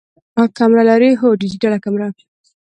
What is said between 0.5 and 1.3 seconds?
کمره لرئ؟ هو،